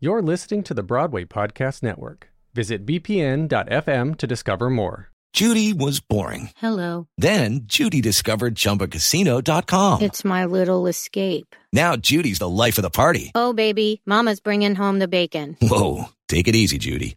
You're 0.00 0.22
listening 0.22 0.62
to 0.64 0.74
the 0.74 0.84
Broadway 0.84 1.24
Podcast 1.24 1.82
Network. 1.82 2.28
Visit 2.54 2.86
bpn.fm 2.86 4.16
to 4.18 4.26
discover 4.28 4.70
more. 4.70 5.08
Judy 5.32 5.72
was 5.72 5.98
boring. 5.98 6.50
Hello. 6.56 7.08
Then 7.18 7.62
Judy 7.64 8.00
discovered 8.00 8.54
ChumbaCasino.com. 8.54 10.00
It's 10.02 10.24
my 10.24 10.44
little 10.44 10.86
escape. 10.86 11.56
Now 11.72 11.96
Judy's 11.96 12.38
the 12.38 12.48
life 12.48 12.78
of 12.78 12.82
the 12.82 12.90
party. 12.90 13.32
Oh, 13.34 13.52
baby, 13.52 14.00
Mama's 14.06 14.38
bringing 14.38 14.76
home 14.76 15.00
the 15.00 15.08
bacon. 15.08 15.56
Whoa, 15.60 16.04
take 16.28 16.46
it 16.46 16.54
easy, 16.54 16.78
Judy. 16.78 17.16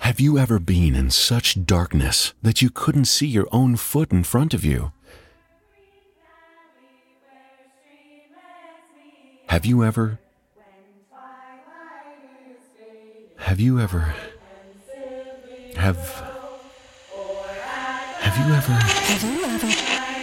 Have 0.00 0.20
you 0.20 0.38
ever 0.38 0.58
been 0.58 0.94
in 0.94 1.10
such 1.10 1.64
darkness 1.66 2.32
that 2.42 2.62
you 2.62 2.70
couldn't 2.70 3.06
see 3.06 3.26
your 3.26 3.48
own 3.52 3.76
foot 3.76 4.10
in 4.12 4.24
front 4.24 4.54
of 4.54 4.64
you? 4.64 4.92
Have 9.48 9.66
you 9.66 9.84
ever? 9.84 10.18
Have 13.36 13.60
you 13.60 13.80
ever? 13.80 14.14
Have. 15.76 15.96
Have 18.20 18.46
you 18.46 18.54
ever? 18.54 18.72
Have 18.72 19.24
you 19.24 19.44
ever? 19.44 20.17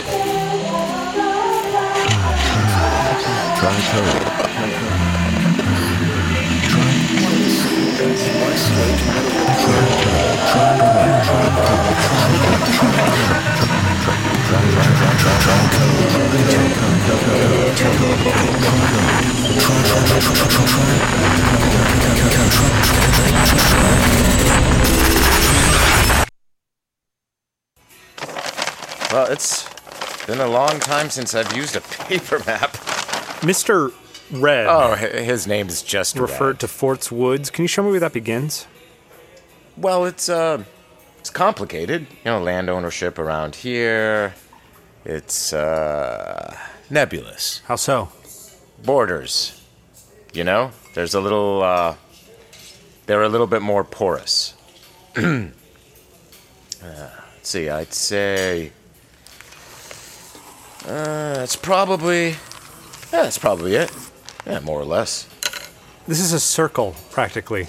Try 3.59 3.77
code. 3.91 4.39
Well, 9.67 10.98
it's 29.29 29.67
been 30.25 30.39
a 30.39 30.47
long 30.47 30.79
time 30.79 31.09
since 31.09 31.33
I've 31.35 31.55
used 31.55 31.75
a 31.75 31.81
paper 32.07 32.39
map. 32.45 32.71
Mr. 33.41 33.93
Red 34.31 34.67
Oh, 34.67 34.93
his 34.95 35.47
name 35.47 35.67
is 35.69 35.81
just 35.81 36.17
referred 36.17 36.47
Red. 36.47 36.59
to 36.59 36.67
Fort's 36.67 37.11
Woods. 37.11 37.49
Can 37.49 37.63
you 37.63 37.67
show 37.67 37.81
me 37.83 37.89
where 37.91 37.99
that 37.99 38.13
begins? 38.13 38.67
Well, 39.77 40.05
it's 40.05 40.29
uh, 40.29 40.63
it's 41.17 41.29
complicated. 41.29 42.05
You 42.23 42.31
know, 42.31 42.39
land 42.41 42.69
ownership 42.69 43.17
around 43.17 43.55
here. 43.55 44.35
It's 45.05 45.53
uh, 45.53 46.55
nebulous. 46.89 47.61
How 47.65 47.75
so? 47.77 48.09
Borders. 48.83 49.55
You 50.33 50.43
know, 50.43 50.71
there's 50.93 51.13
a 51.15 51.21
little. 51.21 51.63
uh, 51.63 51.95
they're 53.07 53.23
a 53.23 53.29
little 53.29 53.47
bit 53.47 53.61
more 53.63 53.83
porous. 53.83 54.53
uh, 55.15 55.47
let's 56.83 57.49
see. 57.49 57.69
I'd 57.69 57.93
say. 57.93 58.71
Uh, 60.85 61.41
it's 61.43 61.55
probably. 61.55 62.29
Yeah, 63.11 63.23
that's 63.23 63.37
probably 63.37 63.75
it. 63.75 63.91
Yeah, 64.45 64.59
more 64.59 64.79
or 64.79 64.85
less. 64.85 65.27
This 66.07 66.19
is 66.19 66.33
a 66.33 66.39
circle, 66.39 66.95
practically. 67.11 67.67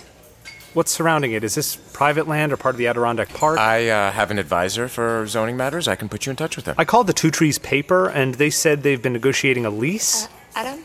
What's 0.72 0.92
surrounding 0.92 1.32
it? 1.32 1.42
Is 1.42 1.56
this 1.56 1.74
private 1.74 2.28
land 2.28 2.52
or 2.52 2.56
part 2.56 2.74
of 2.74 2.78
the 2.78 2.86
Adirondack 2.86 3.30
Park? 3.30 3.58
I 3.58 3.88
uh, 3.88 4.12
have 4.12 4.30
an 4.30 4.38
advisor 4.38 4.86
for 4.86 5.26
zoning 5.26 5.56
matters. 5.56 5.88
I 5.88 5.96
can 5.96 6.08
put 6.08 6.26
you 6.26 6.30
in 6.30 6.36
touch 6.36 6.56
with 6.56 6.66
him. 6.66 6.76
I 6.78 6.84
called 6.84 7.08
the 7.08 7.12
Two 7.12 7.30
Trees 7.30 7.58
paper, 7.58 8.08
and 8.08 8.36
they 8.36 8.50
said 8.50 8.82
they've 8.84 9.02
been 9.02 9.12
negotiating 9.12 9.66
a 9.66 9.70
lease. 9.70 10.28
Adam? 10.54 10.84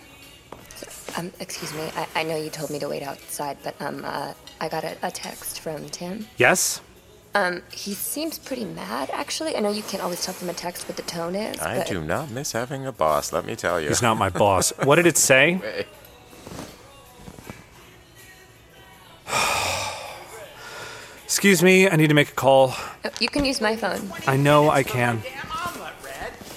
Um, 1.17 1.31
excuse 1.39 1.73
me. 1.73 1.83
I, 1.95 2.07
I 2.15 2.23
know 2.23 2.35
you 2.35 2.49
told 2.49 2.71
me 2.71 2.79
to 2.79 2.89
wait 2.89 3.03
outside, 3.03 3.57
but 3.63 3.79
um, 3.79 4.03
uh, 4.03 4.33
I 4.59 4.67
got 4.67 4.83
a, 4.83 4.97
a 5.03 5.11
text 5.11 5.59
from 5.59 5.87
Tim. 5.89 6.27
Yes? 6.37 6.81
Um, 7.35 7.61
he 7.69 7.93
seems 7.93 8.39
pretty 8.39 8.63
mad, 8.63 9.09
actually. 9.11 9.57
I 9.57 9.59
know 9.59 9.69
you 9.69 9.83
can't 9.83 10.01
always 10.01 10.23
tell 10.23 10.33
from 10.33 10.47
a 10.49 10.53
text 10.53 10.87
what 10.87 10.95
the 10.95 11.03
tone 11.03 11.35
is. 11.35 11.59
I 11.59 11.79
but 11.79 11.87
do 11.87 12.01
not 12.01 12.31
miss 12.31 12.53
having 12.53 12.85
a 12.87 12.93
boss, 12.93 13.33
let 13.33 13.45
me 13.45 13.57
tell 13.57 13.79
you. 13.81 13.89
He's 13.89 14.01
not 14.01 14.15
my 14.17 14.29
boss. 14.29 14.71
What 14.85 14.95
did 14.95 15.05
it 15.05 15.17
say? 15.17 15.85
Excuse 21.25 21.61
me, 21.61 21.89
I 21.89 21.97
need 21.97 22.07
to 22.07 22.13
make 22.13 22.29
a 22.29 22.35
call. 22.35 22.73
Oh, 23.03 23.09
You 23.19 23.27
can 23.27 23.43
use 23.43 23.59
my 23.59 23.75
phone. 23.75 24.13
I 24.27 24.37
know 24.37 24.69
I 24.69 24.83
can. 24.83 25.21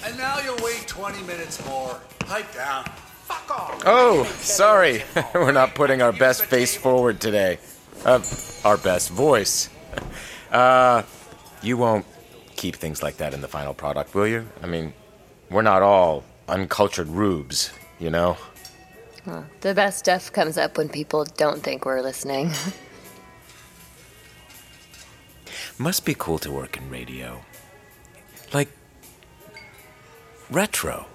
And 0.05 0.17
now 0.17 0.39
you'll 0.39 0.63
wait 0.63 0.87
20 0.87 1.21
minutes 1.23 1.63
more. 1.65 1.99
Pipe 2.19 2.53
down. 2.55 2.85
Fuck 3.25 3.51
off. 3.51 3.83
Oh, 3.85 4.23
sorry. 4.39 5.03
We're 5.33 5.51
not 5.51 5.75
putting 5.75 6.01
our 6.01 6.13
best 6.13 6.45
face 6.45 6.77
forward 6.77 7.19
today. 7.19 7.59
Uh, 8.05 8.21
our 8.63 8.77
best 8.77 9.09
voice. 9.09 9.69
Uh, 10.51 11.03
you 11.61 11.77
won't 11.77 12.05
keep 12.55 12.75
things 12.75 13.03
like 13.03 13.17
that 13.17 13.33
in 13.33 13.41
the 13.41 13.47
final 13.47 13.73
product, 13.73 14.15
will 14.15 14.27
you? 14.27 14.47
I 14.61 14.67
mean, 14.67 14.93
we're 15.49 15.61
not 15.61 15.81
all 15.81 16.23
uncultured 16.47 17.07
rubes, 17.07 17.71
you 17.99 18.09
know? 18.09 18.37
The 19.61 19.75
best 19.75 19.99
stuff 19.99 20.31
comes 20.31 20.57
up 20.57 20.77
when 20.77 20.89
people 20.89 21.25
don't 21.37 21.61
think 21.61 21.85
we're 21.85 22.01
listening. 22.01 22.51
Must 25.77 26.05
be 26.05 26.15
cool 26.17 26.39
to 26.39 26.51
work 26.51 26.77
in 26.77 26.89
radio. 26.89 27.41
Like, 28.53 28.69
retro. 30.49 31.05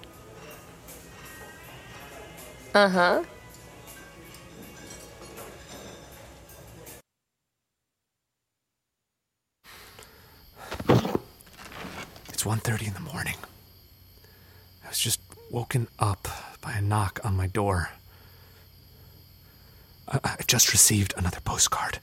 uh 2.73 2.89
huh. 2.89 3.23
1.30 12.45 12.87
in 12.89 12.93
the 12.93 12.99
morning. 12.99 13.37
I 14.83 14.89
was 14.89 14.99
just 14.99 15.19
woken 15.49 15.87
up 15.97 16.27
by 16.61 16.73
a 16.73 16.81
knock 16.81 17.19
on 17.23 17.35
my 17.35 17.47
door. 17.47 17.89
I- 20.07 20.19
I've 20.23 20.45
just 20.45 20.71
received 20.71 21.15
another 21.17 21.39
postcard. 21.39 21.97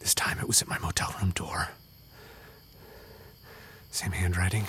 This 0.00 0.14
time 0.14 0.38
it 0.38 0.46
was 0.46 0.60
at 0.60 0.68
my 0.68 0.78
motel 0.78 1.14
room 1.18 1.30
door. 1.30 1.70
Same 3.90 4.12
handwriting, 4.12 4.66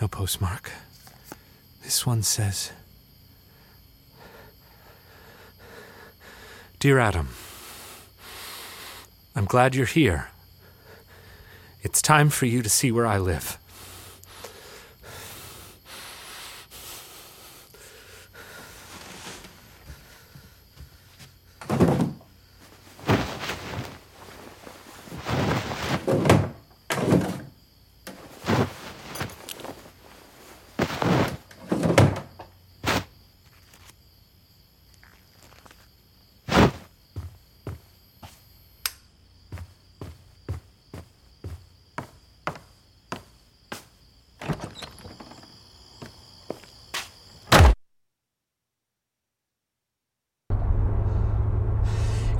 no 0.00 0.08
postmark. 0.08 0.72
This 1.82 2.06
one 2.06 2.22
says 2.22 2.72
Dear 6.78 6.98
Adam, 6.98 7.28
I'm 9.34 9.44
glad 9.44 9.74
you're 9.74 9.84
here. 9.84 10.28
It's 11.82 12.00
time 12.00 12.30
for 12.30 12.46
you 12.46 12.62
to 12.62 12.70
see 12.70 12.90
where 12.90 13.06
I 13.06 13.18
live. 13.18 13.58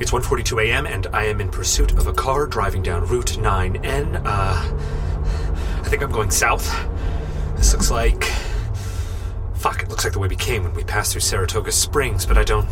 It's 0.07 0.13
1:42 0.13 0.69
a.m. 0.69 0.87
and 0.87 1.09
I 1.09 1.25
am 1.25 1.41
in 1.41 1.49
pursuit 1.49 1.91
of 1.91 2.07
a 2.07 2.13
car 2.13 2.47
driving 2.47 2.81
down 2.81 3.05
Route 3.09 3.39
9N. 3.41 4.23
Uh, 4.25 4.73
I 5.85 5.89
think 5.89 6.01
I'm 6.01 6.13
going 6.13 6.31
south. 6.31 6.73
This 7.57 7.73
looks 7.73 7.91
like. 7.91 8.23
Fuck! 9.57 9.83
It 9.83 9.89
looks 9.89 10.05
like 10.05 10.13
the 10.13 10.21
way 10.21 10.29
we 10.29 10.37
came 10.37 10.63
when 10.63 10.73
we 10.75 10.85
passed 10.85 11.11
through 11.11 11.23
Saratoga 11.23 11.73
Springs, 11.73 12.25
but 12.25 12.39
I 12.39 12.45
don't. 12.45 12.69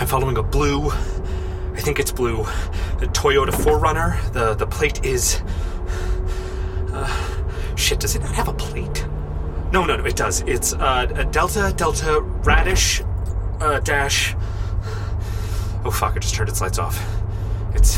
I'm 0.00 0.08
following 0.08 0.38
a 0.38 0.42
blue. 0.42 0.90
I 0.90 1.80
think 1.82 2.00
it's 2.00 2.10
blue. 2.10 2.38
The 2.98 3.06
Toyota 3.06 3.50
4Runner. 3.50 4.32
The 4.32 4.54
the 4.54 4.66
plate 4.66 5.06
is. 5.06 5.40
Uh, 6.92 7.76
shit. 7.76 8.00
Does 8.00 8.16
it 8.16 8.22
not 8.22 8.34
have 8.34 8.48
a 8.48 8.54
plate? 8.54 9.06
No, 9.72 9.84
no, 9.84 9.98
no. 9.98 10.04
It 10.04 10.16
does. 10.16 10.40
It's 10.48 10.72
uh, 10.72 11.06
a 11.14 11.24
Delta 11.26 11.72
Delta 11.76 12.22
Radish 12.22 13.02
uh, 13.60 13.78
dash. 13.78 14.34
Oh 15.88 15.90
fuck! 15.90 16.16
It 16.16 16.20
just 16.20 16.34
turned 16.34 16.50
its 16.50 16.60
lights 16.60 16.78
off. 16.78 17.02
It's. 17.74 17.96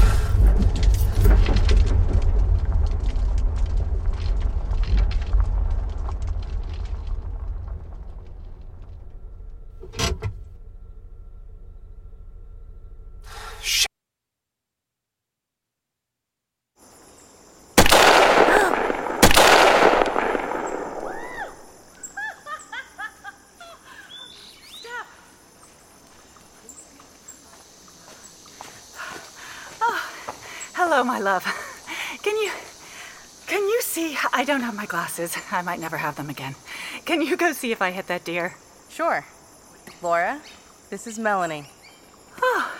Hello, 31.00 31.10
my 31.10 31.18
love. 31.18 31.44
Can 32.22 32.36
you 32.36 32.50
can 33.46 33.62
you 33.62 33.80
see? 33.80 34.18
I 34.34 34.44
don't 34.44 34.60
have 34.60 34.76
my 34.76 34.84
glasses. 34.84 35.34
I 35.50 35.62
might 35.62 35.80
never 35.80 35.96
have 35.96 36.16
them 36.16 36.28
again. 36.28 36.56
Can 37.06 37.22
you 37.22 37.38
go 37.38 37.52
see 37.52 37.72
if 37.72 37.80
I 37.80 37.90
hit 37.90 38.06
that 38.08 38.22
deer? 38.22 38.56
Sure. 38.90 39.24
Laura, 40.02 40.42
this 40.90 41.06
is 41.06 41.18
Melanie. 41.18 41.70
Oh, 42.42 42.76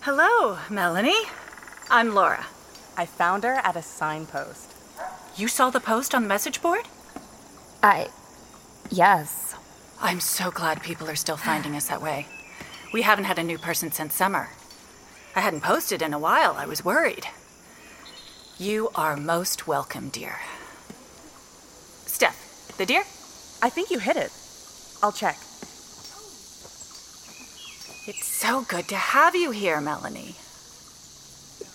hello, 0.00 0.56
Melanie. 0.70 1.28
I'm 1.90 2.14
Laura. 2.14 2.46
I 2.96 3.04
found 3.04 3.44
her 3.44 3.56
at 3.56 3.76
a 3.76 3.82
signpost. 3.82 4.72
You 5.36 5.46
saw 5.46 5.68
the 5.68 5.78
post 5.78 6.14
on 6.14 6.22
the 6.22 6.28
message 6.28 6.62
board? 6.62 6.88
I. 7.82 8.08
Yes. 8.88 9.54
I'm 10.00 10.20
so 10.20 10.50
glad 10.50 10.82
people 10.82 11.10
are 11.10 11.22
still 11.24 11.36
finding 11.36 11.76
us 11.76 11.88
that 11.88 12.00
way. 12.00 12.28
We 12.94 13.02
haven't 13.02 13.26
had 13.26 13.38
a 13.38 13.42
new 13.50 13.58
person 13.58 13.92
since 13.92 14.14
summer. 14.14 14.48
I 15.36 15.40
hadn't 15.40 15.60
posted 15.60 16.00
in 16.00 16.14
a 16.14 16.18
while. 16.18 16.54
I 16.56 16.64
was 16.64 16.82
worried. 16.82 17.26
You 18.58 18.88
are 18.94 19.18
most 19.18 19.66
welcome, 19.66 20.08
dear. 20.08 20.36
Steph, 22.06 22.74
the 22.78 22.86
deer? 22.86 23.02
I 23.60 23.68
think 23.68 23.90
you 23.90 23.98
hit 23.98 24.16
it. 24.16 24.32
I'll 25.02 25.12
check. 25.12 25.36
It's 28.08 28.24
so 28.24 28.62
good 28.62 28.88
to 28.88 28.96
have 28.96 29.36
you 29.36 29.50
here, 29.50 29.78
Melanie. 29.78 30.36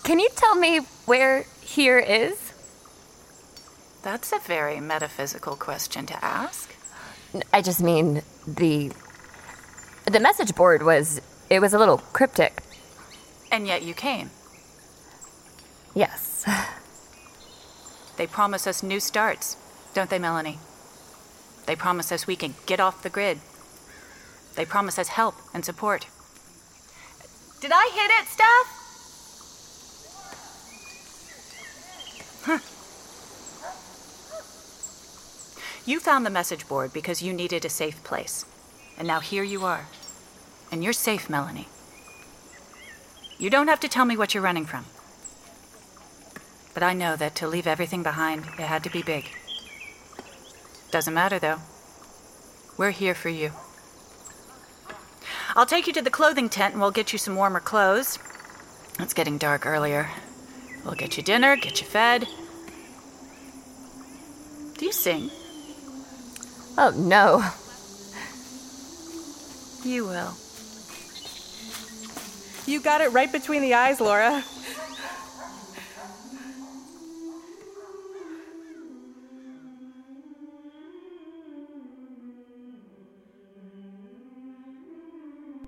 Can 0.02 0.18
you 0.18 0.28
tell 0.34 0.56
me 0.56 0.78
where 1.06 1.44
here 1.60 2.00
is? 2.00 2.52
That's 4.02 4.32
a 4.32 4.40
very 4.40 4.80
metaphysical 4.80 5.54
question 5.54 6.06
to 6.06 6.24
ask. 6.24 6.74
I 7.52 7.62
just 7.62 7.80
mean 7.80 8.22
the 8.44 8.90
the 10.10 10.18
message 10.18 10.56
board 10.56 10.82
was 10.82 11.20
it 11.48 11.60
was 11.60 11.72
a 11.74 11.78
little 11.78 11.98
cryptic. 11.98 12.61
And 13.52 13.66
yet 13.66 13.82
you 13.82 13.94
came. 13.94 14.30
Yes. 15.94 16.44
They 18.18 18.26
promise 18.26 18.66
us 18.66 18.82
new 18.82 19.00
starts, 19.00 19.56
don't 19.94 20.10
they, 20.10 20.18
Melanie? 20.18 20.58
They 21.66 21.74
promise 21.74 22.12
us 22.12 22.26
we 22.26 22.36
can 22.36 22.54
get 22.66 22.78
off 22.78 23.02
the 23.02 23.08
grid. 23.08 23.40
They 24.54 24.66
promise 24.66 24.98
us 24.98 25.08
help 25.08 25.34
and 25.54 25.64
support. 25.64 26.06
Did 27.60 27.72
I 27.72 27.90
hit 27.94 28.10
it, 28.20 28.28
Steph? 28.28 28.82
Huh. 32.44 32.58
You 35.86 35.98
found 35.98 36.26
the 36.26 36.30
message 36.30 36.68
board 36.68 36.92
because 36.92 37.22
you 37.22 37.32
needed 37.32 37.64
a 37.64 37.70
safe 37.70 38.04
place. 38.04 38.44
And 38.98 39.08
now 39.08 39.20
here 39.20 39.42
you 39.42 39.64
are. 39.64 39.86
And 40.70 40.84
you're 40.84 40.92
safe, 40.92 41.30
Melanie. 41.30 41.68
You 43.42 43.50
don't 43.50 43.66
have 43.66 43.80
to 43.80 43.88
tell 43.88 44.04
me 44.04 44.16
what 44.16 44.34
you're 44.34 44.42
running 44.42 44.66
from. 44.66 44.84
But 46.74 46.84
I 46.84 46.92
know 46.92 47.16
that 47.16 47.34
to 47.34 47.48
leave 47.48 47.66
everything 47.66 48.04
behind, 48.04 48.44
it 48.44 48.60
had 48.60 48.84
to 48.84 48.90
be 48.90 49.02
big. 49.02 49.28
Doesn't 50.92 51.12
matter, 51.12 51.40
though. 51.40 51.58
We're 52.76 52.92
here 52.92 53.16
for 53.16 53.30
you. 53.30 53.50
I'll 55.56 55.66
take 55.66 55.88
you 55.88 55.92
to 55.94 56.02
the 56.02 56.08
clothing 56.08 56.48
tent 56.48 56.74
and 56.74 56.80
we'll 56.80 56.92
get 56.92 57.12
you 57.12 57.18
some 57.18 57.34
warmer 57.34 57.58
clothes. 57.58 58.20
It's 59.00 59.12
getting 59.12 59.38
dark 59.38 59.66
earlier. 59.66 60.08
We'll 60.84 60.94
get 60.94 61.16
you 61.16 61.24
dinner, 61.24 61.56
get 61.56 61.80
you 61.80 61.86
fed. 61.88 62.28
Do 64.78 64.86
you 64.86 64.92
sing? 64.92 65.30
Oh 66.78 66.94
no. 66.96 67.42
You 69.84 70.04
will. 70.04 70.36
You 72.64 72.80
got 72.80 73.00
it 73.00 73.12
right 73.12 73.30
between 73.30 73.60
the 73.62 73.74
eyes, 73.74 74.00
Laura. 74.00 74.44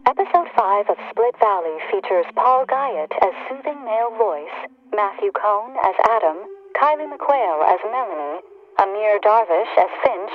Episode 0.07 0.49
5 0.57 0.91
of 0.91 0.97
Split 1.11 1.35
Valley 1.41 1.77
features 1.91 2.27
Paul 2.37 2.65
Guyet 2.67 3.11
as 3.23 3.35
soothing 3.49 3.85
male 3.85 4.15
voice, 4.17 4.47
Matthew 4.95 5.33
Cohn 5.33 5.75
as 5.83 5.95
Adam, 6.09 6.37
Keilly 6.79 7.11
McQuail 7.11 7.65
as 7.67 7.81
Melanie, 7.91 8.41
Amir 8.79 9.19
Darvish 9.19 9.75
as 9.79 9.91
Finch, 10.05 10.31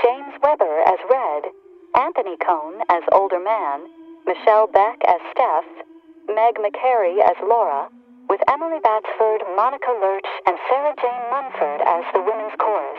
James 0.00 0.34
Weber 0.40 0.82
as 0.86 1.00
Red, 1.10 1.50
Anthony 1.96 2.36
Cohn 2.46 2.82
as 2.88 3.02
Older 3.10 3.40
Man, 3.40 3.88
Michelle 4.26 4.68
Beck 4.68 5.00
as 5.08 5.20
Steph, 5.32 5.83
Meg 6.28 6.56
MacCary 6.56 7.20
as 7.20 7.36
Laura, 7.42 7.88
with 8.28 8.40
Emily 8.48 8.80
Batsford, 8.82 9.42
Monica 9.56 9.92
Lerch, 10.00 10.26
and 10.46 10.56
Sara 10.68 10.94
Jane 10.96 11.24
Munford 11.30 11.80
as 11.84 12.04
the 12.14 12.22
women's 12.22 12.56
chorus. 12.58 12.98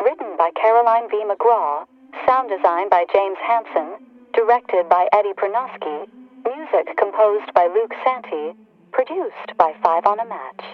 Written 0.00 0.36
by 0.36 0.50
Caroline 0.60 1.08
V. 1.10 1.24
McGraw, 1.24 1.84
sound 2.26 2.48
design 2.48 2.88
by 2.88 3.04
James 3.12 3.38
Hansen, 3.46 4.00
directed 4.32 4.88
by 4.88 5.08
Eddie 5.12 5.34
Prunoske, 5.36 6.08
music 6.44 6.96
composed 6.96 7.52
by 7.54 7.68
Luke 7.68 7.92
Santy, 8.02 8.56
produced 8.92 9.56
by 9.58 9.74
Five 9.82 10.06
on 10.06 10.20
a 10.20 10.24
Match. 10.24 10.64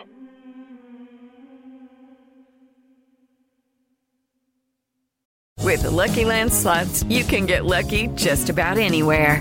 With 5.62 5.82
the 5.82 5.90
Lucky 5.90 6.24
Land 6.24 6.52
slots, 6.52 7.04
you 7.04 7.22
can 7.22 7.46
get 7.46 7.64
lucky 7.64 8.08
just 8.14 8.48
about 8.48 8.78
anywhere. 8.78 9.40